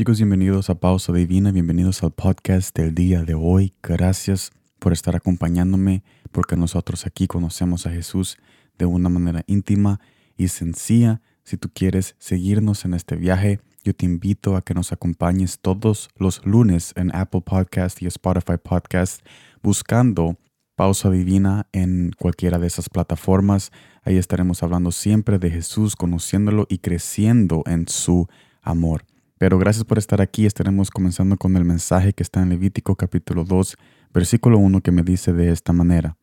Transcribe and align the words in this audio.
Chicos, 0.00 0.16
bienvenidos 0.16 0.70
a 0.70 0.76
Pausa 0.76 1.12
Divina, 1.12 1.52
bienvenidos 1.52 2.02
al 2.02 2.12
podcast 2.12 2.74
del 2.74 2.94
día 2.94 3.22
de 3.22 3.34
hoy. 3.34 3.74
Gracias 3.82 4.50
por 4.78 4.94
estar 4.94 5.14
acompañándome, 5.14 6.04
porque 6.32 6.56
nosotros 6.56 7.04
aquí 7.04 7.26
conocemos 7.26 7.84
a 7.84 7.90
Jesús 7.90 8.38
de 8.78 8.86
una 8.86 9.10
manera 9.10 9.44
íntima 9.46 10.00
y 10.38 10.48
sencilla. 10.48 11.20
Si 11.44 11.58
tú 11.58 11.68
quieres 11.70 12.16
seguirnos 12.18 12.86
en 12.86 12.94
este 12.94 13.14
viaje, 13.14 13.60
yo 13.84 13.94
te 13.94 14.06
invito 14.06 14.56
a 14.56 14.62
que 14.62 14.72
nos 14.72 14.90
acompañes 14.90 15.58
todos 15.60 16.08
los 16.16 16.46
lunes 16.46 16.94
en 16.96 17.14
Apple 17.14 17.42
Podcast 17.42 18.00
y 18.00 18.06
Spotify 18.06 18.56
Podcast 18.56 19.20
buscando 19.62 20.38
Pausa 20.76 21.10
Divina 21.10 21.66
en 21.72 22.12
cualquiera 22.18 22.58
de 22.58 22.68
esas 22.68 22.88
plataformas. 22.88 23.70
Ahí 24.02 24.16
estaremos 24.16 24.62
hablando 24.62 24.92
siempre 24.92 25.38
de 25.38 25.50
Jesús, 25.50 25.94
conociéndolo 25.94 26.66
y 26.70 26.78
creciendo 26.78 27.62
en 27.66 27.86
su 27.86 28.28
amor. 28.62 29.09
Pero 29.40 29.58
gracias 29.58 29.86
por 29.86 29.96
estar 29.96 30.20
aquí. 30.20 30.44
Estaremos 30.44 30.90
comenzando 30.90 31.38
con 31.38 31.56
el 31.56 31.64
mensaje 31.64 32.12
que 32.12 32.22
está 32.22 32.42
en 32.42 32.50
Levítico 32.50 32.94
capítulo 32.94 33.44
2, 33.44 33.78
versículo 34.12 34.58
1 34.58 34.82
que 34.82 34.92
me 34.92 35.02
dice 35.02 35.32
de 35.32 35.50
esta 35.50 35.72
manera. 35.72 36.18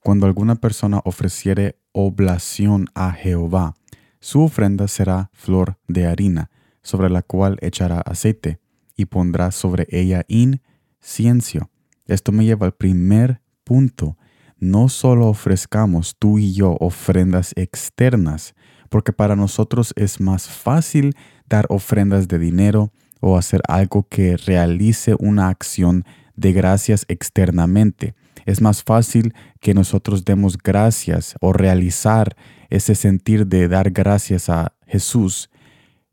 Cuando 0.00 0.24
alguna 0.24 0.54
persona 0.54 1.02
ofreciere 1.04 1.76
oblación 1.92 2.86
a 2.94 3.12
Jehová, 3.12 3.74
su 4.18 4.40
ofrenda 4.40 4.88
será 4.88 5.28
flor 5.34 5.76
de 5.88 6.06
harina, 6.06 6.50
sobre 6.80 7.10
la 7.10 7.20
cual 7.20 7.58
echará 7.60 8.00
aceite, 8.00 8.60
y 8.96 9.04
pondrá 9.04 9.50
sobre 9.50 9.86
ella 9.90 10.24
incienso. 10.28 11.70
Esto 12.06 12.32
me 12.32 12.46
lleva 12.46 12.64
al 12.64 12.72
primer 12.72 13.42
punto. 13.64 14.16
No 14.56 14.88
solo 14.88 15.26
ofrezcamos 15.26 16.16
tú 16.18 16.38
y 16.38 16.54
yo 16.54 16.78
ofrendas 16.80 17.52
externas, 17.56 18.54
porque 18.88 19.12
para 19.12 19.36
nosotros 19.36 19.92
es 19.96 20.18
más 20.18 20.48
fácil 20.48 21.14
dar 21.48 21.66
ofrendas 21.68 22.28
de 22.28 22.38
dinero 22.38 22.92
o 23.20 23.38
hacer 23.38 23.62
algo 23.68 24.06
que 24.08 24.36
realice 24.36 25.14
una 25.18 25.48
acción 25.48 26.04
de 26.36 26.52
gracias 26.52 27.04
externamente. 27.08 28.14
Es 28.46 28.60
más 28.60 28.82
fácil 28.82 29.34
que 29.60 29.74
nosotros 29.74 30.24
demos 30.24 30.58
gracias 30.58 31.34
o 31.40 31.52
realizar 31.52 32.36
ese 32.68 32.94
sentir 32.94 33.46
de 33.46 33.68
dar 33.68 33.90
gracias 33.90 34.48
a 34.48 34.74
Jesús 34.86 35.50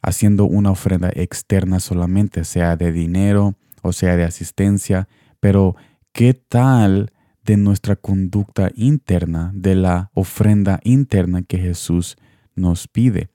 haciendo 0.02 0.46
una 0.46 0.72
ofrenda 0.72 1.12
externa 1.14 1.80
solamente, 1.80 2.44
sea 2.46 2.76
de 2.76 2.92
dinero 2.92 3.56
o 3.82 3.94
sea 3.94 4.16
de 4.16 4.24
asistencia. 4.24 5.08
Pero, 5.40 5.76
¿qué 6.14 6.34
tal 6.34 7.12
de 7.44 7.58
nuestra 7.58 7.96
conducta 7.96 8.72
interna, 8.76 9.52
de 9.54 9.76
la 9.76 10.12
ofrenda 10.14 10.80
interna 10.84 11.42
que 11.42 11.58
Jesús 11.58 12.18
nos 12.56 12.88
pide? 12.88 13.30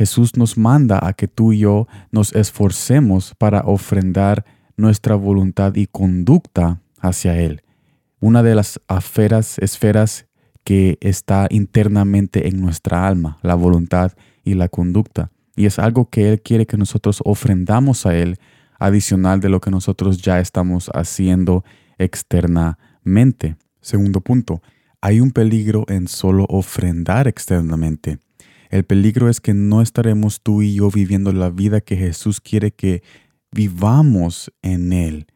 Jesús 0.00 0.34
nos 0.34 0.56
manda 0.56 0.98
a 1.06 1.12
que 1.12 1.28
tú 1.28 1.52
y 1.52 1.58
yo 1.58 1.86
nos 2.10 2.34
esforcemos 2.34 3.34
para 3.36 3.60
ofrendar 3.66 4.46
nuestra 4.78 5.14
voluntad 5.14 5.74
y 5.74 5.88
conducta 5.88 6.80
hacia 7.00 7.36
Él. 7.36 7.60
Una 8.18 8.42
de 8.42 8.54
las 8.54 8.80
esferas, 9.58 10.26
que 10.64 10.96
está 11.02 11.48
internamente 11.50 12.48
en 12.48 12.62
nuestra 12.62 13.06
alma, 13.06 13.36
la 13.42 13.54
voluntad 13.56 14.12
y 14.42 14.54
la 14.54 14.70
conducta. 14.70 15.32
Y 15.54 15.66
es 15.66 15.78
algo 15.78 16.08
que 16.08 16.30
Él 16.30 16.40
quiere 16.40 16.64
que 16.64 16.78
nosotros 16.78 17.20
ofrendamos 17.26 18.06
a 18.06 18.16
Él, 18.16 18.38
adicional 18.78 19.40
de 19.40 19.50
lo 19.50 19.60
que 19.60 19.70
nosotros 19.70 20.22
ya 20.22 20.40
estamos 20.40 20.90
haciendo 20.94 21.62
externamente. 21.98 23.58
Segundo 23.82 24.22
punto, 24.22 24.62
hay 25.02 25.20
un 25.20 25.30
peligro 25.30 25.84
en 25.88 26.08
solo 26.08 26.46
ofrendar 26.48 27.28
externamente. 27.28 28.18
El 28.70 28.84
peligro 28.84 29.28
es 29.28 29.40
que 29.40 29.52
no 29.52 29.82
estaremos 29.82 30.40
tú 30.40 30.62
y 30.62 30.74
yo 30.74 30.90
viviendo 30.90 31.32
la 31.32 31.50
vida 31.50 31.80
que 31.80 31.96
Jesús 31.96 32.40
quiere 32.40 32.70
que 32.70 33.02
vivamos 33.52 34.52
en 34.62 34.92
Él 34.92 35.26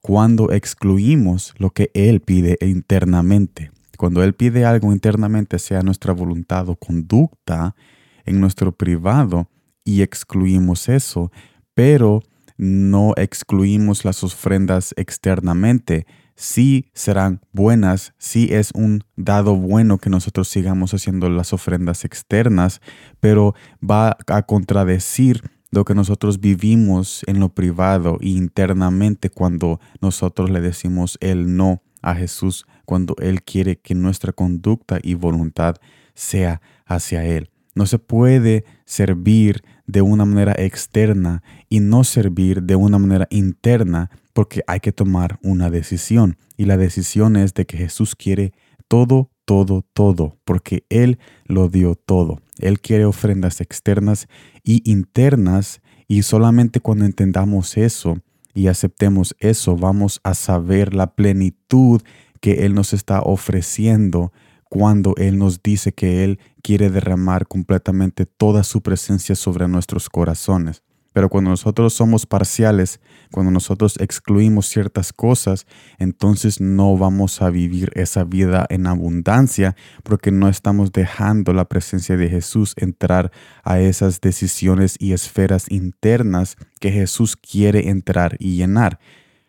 cuando 0.00 0.50
excluimos 0.50 1.54
lo 1.58 1.70
que 1.70 1.90
Él 1.94 2.20
pide 2.20 2.58
internamente. 2.60 3.70
Cuando 3.96 4.22
Él 4.22 4.34
pide 4.34 4.64
algo 4.64 4.92
internamente, 4.92 5.58
sea 5.58 5.82
nuestra 5.82 6.12
voluntad 6.12 6.68
o 6.68 6.76
conducta 6.76 7.76
en 8.24 8.40
nuestro 8.40 8.72
privado, 8.72 9.48
y 9.88 10.02
excluimos 10.02 10.90
eso, 10.90 11.32
pero 11.72 12.22
no 12.58 13.14
excluimos 13.16 14.04
las 14.04 14.22
ofrendas 14.22 14.92
externamente, 14.98 16.06
sí 16.38 16.88
serán 16.94 17.40
buenas, 17.52 18.14
sí 18.16 18.48
es 18.52 18.70
un 18.72 19.02
dado 19.16 19.56
bueno 19.56 19.98
que 19.98 20.08
nosotros 20.08 20.48
sigamos 20.48 20.94
haciendo 20.94 21.28
las 21.28 21.52
ofrendas 21.52 22.04
externas, 22.04 22.80
pero 23.18 23.54
va 23.82 24.16
a 24.28 24.42
contradecir 24.42 25.42
lo 25.72 25.84
que 25.84 25.96
nosotros 25.96 26.40
vivimos 26.40 27.24
en 27.26 27.40
lo 27.40 27.48
privado 27.50 28.18
e 28.20 28.28
internamente 28.28 29.30
cuando 29.30 29.80
nosotros 30.00 30.48
le 30.48 30.60
decimos 30.60 31.18
el 31.20 31.56
no 31.56 31.82
a 32.02 32.14
Jesús, 32.14 32.66
cuando 32.84 33.16
Él 33.18 33.42
quiere 33.42 33.80
que 33.80 33.96
nuestra 33.96 34.32
conducta 34.32 35.00
y 35.02 35.14
voluntad 35.14 35.74
sea 36.14 36.62
hacia 36.86 37.24
Él. 37.24 37.50
No 37.74 37.86
se 37.86 37.98
puede 37.98 38.64
servir 38.84 39.62
de 39.86 40.02
una 40.02 40.24
manera 40.24 40.54
externa 40.56 41.42
y 41.68 41.80
no 41.80 42.04
servir 42.04 42.62
de 42.62 42.76
una 42.76 42.98
manera 42.98 43.26
interna 43.30 44.10
porque 44.38 44.62
hay 44.68 44.78
que 44.78 44.92
tomar 44.92 45.40
una 45.42 45.68
decisión. 45.68 46.36
Y 46.56 46.66
la 46.66 46.76
decisión 46.76 47.34
es 47.34 47.54
de 47.54 47.66
que 47.66 47.76
Jesús 47.76 48.14
quiere 48.14 48.52
todo, 48.86 49.32
todo, 49.44 49.84
todo, 49.92 50.38
porque 50.44 50.84
Él 50.90 51.18
lo 51.46 51.68
dio 51.68 51.96
todo. 51.96 52.40
Él 52.60 52.80
quiere 52.80 53.04
ofrendas 53.04 53.60
externas 53.60 54.28
y 54.62 54.88
internas 54.88 55.80
y 56.06 56.22
solamente 56.22 56.78
cuando 56.78 57.04
entendamos 57.04 57.76
eso 57.76 58.20
y 58.54 58.68
aceptemos 58.68 59.34
eso, 59.40 59.76
vamos 59.76 60.20
a 60.22 60.34
saber 60.34 60.94
la 60.94 61.16
plenitud 61.16 62.00
que 62.40 62.64
Él 62.64 62.74
nos 62.74 62.92
está 62.92 63.22
ofreciendo 63.22 64.32
cuando 64.70 65.14
Él 65.16 65.36
nos 65.36 65.64
dice 65.64 65.90
que 65.90 66.22
Él 66.22 66.38
quiere 66.62 66.90
derramar 66.90 67.48
completamente 67.48 68.24
toda 68.24 68.62
su 68.62 68.82
presencia 68.82 69.34
sobre 69.34 69.66
nuestros 69.66 70.08
corazones. 70.08 70.84
Pero 71.12 71.28
cuando 71.28 71.50
nosotros 71.50 71.94
somos 71.94 72.26
parciales, 72.26 73.00
cuando 73.32 73.50
nosotros 73.50 73.96
excluimos 73.98 74.66
ciertas 74.66 75.12
cosas, 75.12 75.66
entonces 75.98 76.60
no 76.60 76.96
vamos 76.96 77.42
a 77.42 77.50
vivir 77.50 77.90
esa 77.94 78.24
vida 78.24 78.66
en 78.68 78.86
abundancia 78.86 79.74
porque 80.02 80.30
no 80.30 80.48
estamos 80.48 80.92
dejando 80.92 81.52
la 81.52 81.64
presencia 81.64 82.16
de 82.16 82.28
Jesús 82.28 82.74
entrar 82.76 83.32
a 83.64 83.80
esas 83.80 84.20
decisiones 84.20 84.96
y 84.98 85.12
esferas 85.12 85.70
internas 85.70 86.56
que 86.80 86.92
Jesús 86.92 87.36
quiere 87.36 87.88
entrar 87.88 88.36
y 88.38 88.56
llenar. 88.56 88.98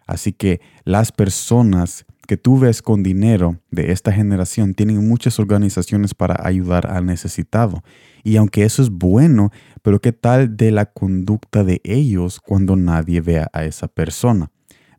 Así 0.07 0.33
que 0.33 0.61
las 0.85 1.11
personas 1.11 2.05
que 2.29 2.37
tú 2.37 2.59
ves 2.59 2.83
con 2.83 3.01
dinero 3.01 3.59
de 3.71 3.91
esta 3.91 4.11
generación 4.11 4.75
tienen 4.75 5.07
muchas 5.07 5.39
organizaciones 5.39 6.13
para 6.13 6.47
ayudar 6.47 6.85
al 6.85 7.07
necesitado. 7.07 7.83
Y 8.23 8.37
aunque 8.37 8.65
eso 8.65 8.83
es 8.83 8.91
bueno, 8.91 9.51
pero 9.81 10.00
¿qué 10.00 10.12
tal 10.12 10.57
de 10.57 10.72
la 10.72 10.85
conducta 10.88 11.63
de 11.63 11.81
ellos 11.84 12.40
cuando 12.40 12.75
nadie 12.75 13.22
vea 13.22 13.50
a 13.53 13.66
esa 13.66 13.88
persona? 13.88 14.51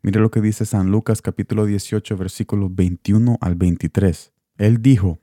Mire 0.02 0.20
lo 0.20 0.30
que 0.30 0.40
dice 0.40 0.64
San 0.64 0.90
Lucas 0.90 1.22
capítulo 1.22 1.66
18 1.66 2.16
versículos 2.16 2.74
21 2.74 3.38
al 3.40 3.54
23. 3.54 4.32
Él 4.56 4.80
dijo, 4.80 5.18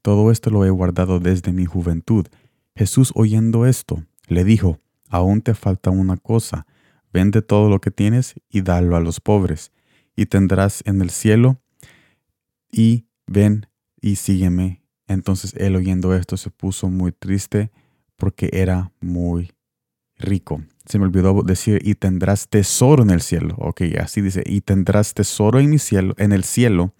todo 0.00 0.30
esto 0.30 0.50
lo 0.50 0.64
he 0.64 0.70
guardado 0.70 1.20
desde 1.20 1.52
mi 1.52 1.64
juventud. 1.64 2.26
Jesús 2.74 3.12
oyendo 3.14 3.66
esto, 3.66 4.04
le 4.28 4.44
dijo, 4.44 4.80
aún 5.08 5.42
te 5.42 5.54
falta 5.54 5.90
una 5.90 6.16
cosa, 6.16 6.66
vende 7.12 7.42
todo 7.42 7.68
lo 7.68 7.80
que 7.80 7.90
tienes 7.90 8.34
y 8.48 8.62
dalo 8.62 8.96
a 8.96 9.00
los 9.00 9.20
pobres 9.20 9.72
y 10.16 10.26
tendrás 10.26 10.82
en 10.86 11.00
el 11.00 11.10
cielo, 11.10 11.60
y 12.70 13.06
ven 13.26 13.66
y 14.00 14.16
sígueme. 14.16 14.82
Entonces 15.06 15.54
él 15.56 15.76
oyendo 15.76 16.14
esto 16.14 16.36
se 16.36 16.50
puso 16.50 16.88
muy 16.88 17.12
triste 17.12 17.70
porque 18.22 18.50
era 18.52 18.92
muy 19.00 19.50
rico. 20.16 20.62
Se 20.86 21.00
me 21.00 21.06
olvidó 21.06 21.42
decir, 21.42 21.80
y 21.84 21.96
tendrás 21.96 22.48
tesoro 22.48 23.02
en 23.02 23.10
el 23.10 23.20
cielo. 23.20 23.56
Ok, 23.58 23.82
así 23.98 24.20
dice, 24.20 24.44
y 24.46 24.60
tendrás 24.60 25.12
tesoro 25.12 25.58
en 25.58 25.68
mi 25.68 25.80
cielo, 25.80 26.14
en 26.18 26.30
el 26.30 26.44
cielo, 26.44 26.94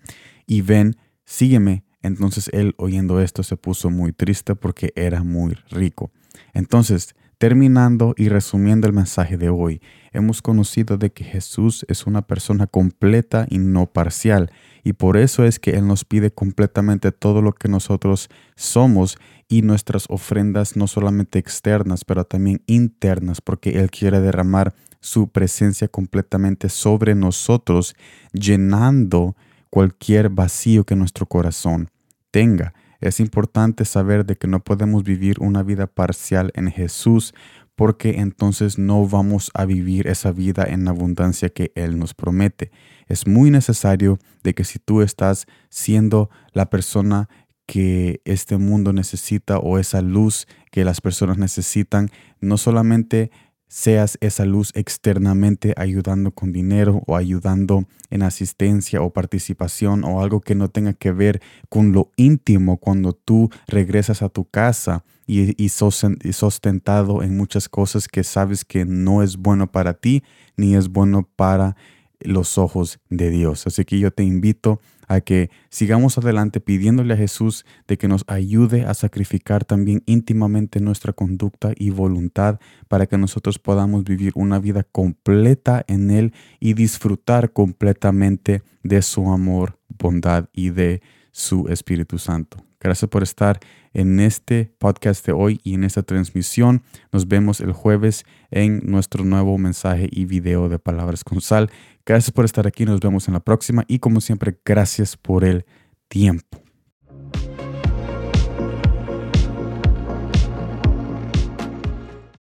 y 0.48 0.62
ven, 0.62 0.96
sígueme. 1.24 1.84
Entonces 2.02 2.50
él 2.52 2.74
oyendo 2.76 3.20
esto 3.20 3.44
se 3.44 3.56
puso 3.56 3.88
muy 3.88 4.12
triste 4.12 4.56
porque 4.56 4.92
era 4.96 5.22
muy 5.22 5.54
rico. 5.70 6.10
Entonces, 6.54 7.14
terminando 7.42 8.14
y 8.16 8.28
resumiendo 8.28 8.86
el 8.86 8.92
mensaje 8.92 9.36
de 9.36 9.48
hoy, 9.48 9.82
hemos 10.12 10.42
conocido 10.42 10.96
de 10.96 11.10
que 11.10 11.24
Jesús 11.24 11.84
es 11.88 12.06
una 12.06 12.22
persona 12.22 12.68
completa 12.68 13.48
y 13.50 13.58
no 13.58 13.86
parcial, 13.86 14.52
y 14.84 14.92
por 14.92 15.16
eso 15.16 15.44
es 15.44 15.58
que 15.58 15.72
Él 15.72 15.88
nos 15.88 16.04
pide 16.04 16.30
completamente 16.30 17.10
todo 17.10 17.42
lo 17.42 17.52
que 17.52 17.66
nosotros 17.66 18.30
somos 18.54 19.18
y 19.48 19.62
nuestras 19.62 20.04
ofrendas 20.08 20.76
no 20.76 20.86
solamente 20.86 21.40
externas, 21.40 22.04
pero 22.04 22.22
también 22.22 22.62
internas, 22.68 23.40
porque 23.40 23.80
Él 23.80 23.90
quiere 23.90 24.20
derramar 24.20 24.72
su 25.00 25.26
presencia 25.26 25.88
completamente 25.88 26.68
sobre 26.68 27.16
nosotros, 27.16 27.96
llenando 28.32 29.34
cualquier 29.68 30.28
vacío 30.28 30.84
que 30.84 30.94
nuestro 30.94 31.26
corazón 31.26 31.90
tenga. 32.30 32.72
Es 33.02 33.20
importante 33.20 33.84
saber 33.84 34.24
de 34.24 34.36
que 34.36 34.46
no 34.46 34.60
podemos 34.60 35.02
vivir 35.02 35.36
una 35.40 35.62
vida 35.62 35.86
parcial 35.86 36.52
en 36.54 36.70
Jesús 36.70 37.34
porque 37.74 38.20
entonces 38.20 38.78
no 38.78 39.06
vamos 39.08 39.50
a 39.54 39.64
vivir 39.64 40.06
esa 40.06 40.30
vida 40.30 40.64
en 40.68 40.86
abundancia 40.86 41.48
que 41.48 41.72
Él 41.74 41.98
nos 41.98 42.14
promete. 42.14 42.70
Es 43.08 43.26
muy 43.26 43.50
necesario 43.50 44.18
de 44.44 44.54
que 44.54 44.64
si 44.64 44.78
tú 44.78 45.02
estás 45.02 45.46
siendo 45.68 46.30
la 46.52 46.70
persona 46.70 47.28
que 47.66 48.20
este 48.24 48.56
mundo 48.56 48.92
necesita 48.92 49.58
o 49.58 49.78
esa 49.78 50.00
luz 50.00 50.46
que 50.70 50.84
las 50.84 51.00
personas 51.00 51.38
necesitan, 51.38 52.10
no 52.40 52.56
solamente 52.56 53.30
seas 53.72 54.18
esa 54.20 54.44
luz 54.44 54.70
externamente 54.74 55.72
ayudando 55.78 56.30
con 56.30 56.52
dinero 56.52 57.02
o 57.06 57.16
ayudando 57.16 57.86
en 58.10 58.22
asistencia 58.22 59.00
o 59.00 59.14
participación 59.14 60.04
o 60.04 60.20
algo 60.20 60.42
que 60.42 60.54
no 60.54 60.68
tenga 60.68 60.92
que 60.92 61.10
ver 61.10 61.40
con 61.70 61.92
lo 61.92 62.10
íntimo 62.16 62.76
cuando 62.76 63.14
tú 63.14 63.48
regresas 63.66 64.20
a 64.20 64.28
tu 64.28 64.44
casa 64.44 65.04
y, 65.26 65.54
y, 65.56 65.70
sos, 65.70 66.04
en 66.04 67.36
muchas 67.38 67.70
cosas 67.70 68.08
que 68.08 68.24
sabes 68.24 68.66
que 68.66 68.84
no 68.84 69.22
es 69.22 69.38
bueno 69.38 69.72
para 69.72 69.94
ti 69.94 70.22
ni 70.54 70.76
es 70.76 70.90
bueno 70.90 71.26
para 71.34 71.74
los 72.20 72.58
ojos 72.58 73.00
de 73.08 73.30
Dios. 73.30 73.66
Así 73.66 73.86
que 73.86 73.98
yo 73.98 74.10
te 74.10 74.22
invito 74.22 74.82
a 75.14 75.20
que 75.20 75.50
sigamos 75.68 76.18
adelante 76.18 76.60
pidiéndole 76.60 77.14
a 77.14 77.16
Jesús 77.16 77.64
de 77.86 77.98
que 77.98 78.08
nos 78.08 78.24
ayude 78.26 78.84
a 78.86 78.94
sacrificar 78.94 79.64
también 79.64 80.02
íntimamente 80.06 80.80
nuestra 80.80 81.12
conducta 81.12 81.72
y 81.76 81.90
voluntad 81.90 82.58
para 82.88 83.06
que 83.06 83.18
nosotros 83.18 83.58
podamos 83.58 84.04
vivir 84.04 84.32
una 84.34 84.58
vida 84.58 84.84
completa 84.84 85.84
en 85.86 86.10
Él 86.10 86.32
y 86.60 86.74
disfrutar 86.74 87.52
completamente 87.52 88.62
de 88.82 89.02
su 89.02 89.30
amor, 89.30 89.78
bondad 89.88 90.48
y 90.52 90.70
de 90.70 91.02
su 91.30 91.68
Espíritu 91.68 92.18
Santo. 92.18 92.71
Gracias 92.82 93.08
por 93.08 93.22
estar 93.22 93.60
en 93.94 94.18
este 94.18 94.74
podcast 94.78 95.24
de 95.24 95.32
hoy 95.32 95.60
y 95.62 95.74
en 95.74 95.84
esta 95.84 96.02
transmisión. 96.02 96.82
Nos 97.12 97.28
vemos 97.28 97.60
el 97.60 97.72
jueves 97.72 98.24
en 98.50 98.80
nuestro 98.84 99.24
nuevo 99.24 99.56
mensaje 99.56 100.08
y 100.10 100.24
video 100.24 100.68
de 100.68 100.80
Palabras 100.80 101.22
con 101.22 101.40
Sal. 101.40 101.70
Gracias 102.04 102.32
por 102.32 102.44
estar 102.44 102.66
aquí, 102.66 102.84
nos 102.84 102.98
vemos 102.98 103.28
en 103.28 103.34
la 103.34 103.40
próxima 103.40 103.84
y 103.86 104.00
como 104.00 104.20
siempre, 104.20 104.58
gracias 104.64 105.16
por 105.16 105.44
el 105.44 105.64
tiempo. 106.08 106.61